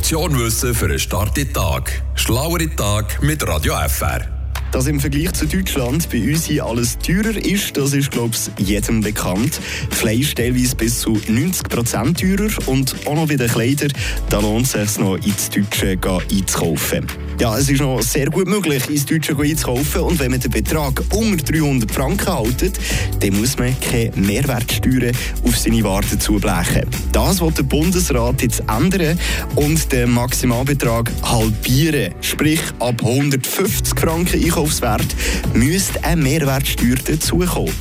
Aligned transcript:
Portion 0.00 0.38
Wissen 0.38 0.74
für 0.74 0.86
einen 0.86 0.98
starken 0.98 1.52
Tag. 1.52 2.00
Schlauere 2.14 2.74
Tag 2.74 3.22
mit 3.22 3.46
Radio 3.46 3.74
FR. 3.86 4.26
Dass 4.72 4.86
im 4.86 4.98
Vergleich 4.98 5.32
zu 5.32 5.46
Deutschland 5.46 6.08
bei 6.08 6.22
uns 6.22 6.46
hier 6.46 6.64
alles 6.64 6.96
teurer 6.98 7.36
ist, 7.36 7.76
das 7.76 7.92
ist, 7.92 8.10
glaube 8.10 8.34
ich, 8.34 8.66
jedem 8.66 9.02
bekannt. 9.02 9.60
Fleisch 9.90 10.34
teilweise 10.34 10.74
bis 10.74 11.00
zu 11.00 11.16
90% 11.16 12.14
teurer 12.16 12.50
und 12.66 12.96
auch 13.06 13.14
noch 13.14 13.28
bei 13.28 13.36
den 13.36 13.50
Kleidern, 13.50 13.92
da 14.30 14.40
lohnt 14.40 14.74
es 14.74 14.94
sich 14.94 14.98
noch 14.98 15.16
ins 15.16 15.50
Deutsche 15.50 15.98
einzukaufen. 16.32 17.06
Ja, 17.40 17.56
es 17.56 17.70
ist 17.70 17.80
noch 17.80 18.02
sehr 18.02 18.26
gut 18.26 18.46
möglich, 18.48 18.86
ins 18.90 19.06
Deutsche 19.06 19.34
einzukaufen 19.34 20.02
und 20.02 20.18
wenn 20.18 20.30
man 20.30 20.40
den 20.40 20.50
Betrag 20.50 21.02
unter 21.14 21.42
300 21.42 21.90
Franken 21.90 22.36
hält, 22.36 22.78
dann 23.18 23.40
muss 23.40 23.56
man 23.56 23.74
keine 23.80 24.12
Mehrwertsteuern 24.14 25.16
auf 25.46 25.56
seine 25.56 25.82
Waren 25.82 26.20
zublechen. 26.20 26.86
Das 27.12 27.40
will 27.40 27.50
der 27.52 27.62
Bundesrat 27.62 28.42
jetzt 28.42 28.62
ändern 28.68 29.18
und 29.54 29.90
den 29.90 30.10
Maximalbetrag 30.10 31.10
halbieren. 31.22 32.14
Sprich, 32.20 32.60
ab 32.78 33.02
150 33.02 33.98
Franken 33.98 34.44
Einkaufswert 34.44 35.06
müsste 35.54 36.04
eine 36.04 36.20
Mehrwertsteuer 36.20 36.96
dazukommen. 36.96 37.72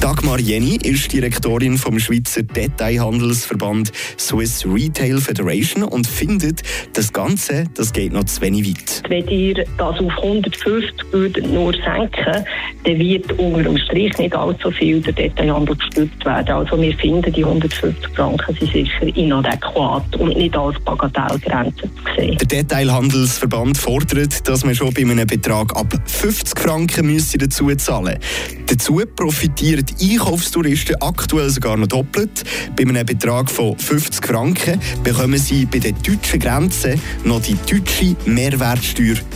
Dagmar 0.00 0.38
Jenny 0.38 0.76
ist 0.76 1.10
Direktorin 1.12 1.76
vom 1.78 1.98
Schweizer 1.98 2.42
Detailhandelsverband 2.42 3.90
Swiss 4.18 4.64
Retail 4.64 5.18
Federation 5.20 5.82
und 5.82 6.06
findet, 6.06 6.62
das 6.92 7.12
Ganze 7.12 7.64
das 7.74 7.92
geht 7.92 8.12
noch 8.12 8.24
zu 8.24 8.40
wenig 8.42 8.68
weit. 8.68 8.97
Wenn 9.08 9.26
ihr 9.28 9.64
das 9.76 10.00
auf 10.00 10.18
150 10.22 11.12
würdet 11.12 11.46
nur 11.52 11.72
senken, 11.72 12.44
dann 12.84 12.98
wird 12.98 13.32
unter 13.38 13.62
dem 13.62 13.78
Strich 13.78 14.16
nicht 14.18 14.34
allzu 14.34 14.70
viel 14.70 15.00
der 15.00 15.12
Detailhandel 15.12 15.76
gestützt 15.76 16.24
werden. 16.24 16.50
Also 16.50 16.80
wir 16.80 16.96
finden, 16.96 17.32
die 17.32 17.44
150 17.44 18.08
Franken 18.14 18.56
sind 18.56 18.72
sicher 18.72 19.16
inadäquat 19.16 20.16
und 20.16 20.36
nicht 20.36 20.56
als 20.56 20.78
Bagatellgrenze 20.80 21.82
zu 21.82 21.90
sehen. 22.16 22.38
Der 22.38 22.46
Detailhandelsverband 22.46 23.78
fordert, 23.78 24.48
dass 24.48 24.64
man 24.64 24.74
schon 24.74 24.92
bei 24.92 25.02
einem 25.02 25.26
Betrag 25.26 25.76
ab 25.76 25.92
50 26.06 26.58
Franken 26.58 27.06
müsse 27.06 27.38
dazu 27.38 27.68
zahlen 27.76 28.18
Dazu 28.66 29.00
profitieren 29.16 29.86
Einkaufstouristen 30.00 30.96
aktuell 31.00 31.48
sogar 31.48 31.76
noch 31.76 31.86
doppelt. 31.86 32.44
Bei 32.76 32.82
einem 32.82 33.06
Betrag 33.06 33.50
von 33.50 33.78
50 33.78 34.26
Franken 34.26 34.78
bekommen 35.02 35.38
sie 35.38 35.64
bei 35.64 35.78
den 35.78 35.96
deutschen 36.02 36.38
Grenzen 36.38 37.00
noch 37.24 37.40
die 37.40 37.56
deutsche 37.66 38.14
Mehrwertsteuer 38.26 38.87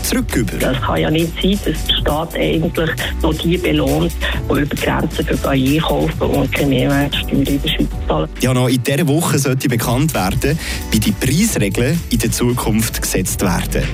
zurücküber. 0.02 0.52
Das 0.58 0.80
kann 0.80 1.00
ja 1.00 1.10
nicht 1.10 1.32
sein, 1.40 1.58
dass 1.64 1.86
der 1.86 1.94
Staat 1.94 2.34
eigentlich 2.34 2.90
noch 3.22 3.34
die 3.34 3.56
belohnt, 3.56 4.12
die 4.48 4.60
über 4.60 4.76
Grenzen 4.76 5.26
einkaufen 5.46 6.22
und 6.22 6.52
keine 6.52 6.68
Mehrwertsteuer 6.68 7.32
in 7.32 7.44
der 7.44 7.68
Schweiz 7.68 7.88
zahlen. 8.08 8.28
Ja, 8.40 8.54
noch 8.54 8.68
in 8.68 8.82
dieser 8.82 9.06
Woche 9.08 9.38
sollte 9.38 9.68
bekannt 9.68 10.14
werden, 10.14 10.58
wie 10.90 11.00
die 11.00 11.12
Preisregeln 11.12 11.98
in 12.10 12.18
der 12.18 12.30
Zukunft 12.30 13.00
gesetzt 13.02 13.42
werden. 13.42 13.84